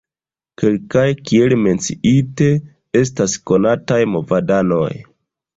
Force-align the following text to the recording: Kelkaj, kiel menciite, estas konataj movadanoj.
Kelkaj, 0.61 1.03
kiel 1.31 1.53
menciite, 1.65 2.49
estas 3.03 3.39
konataj 3.51 4.03
movadanoj. 4.15 4.91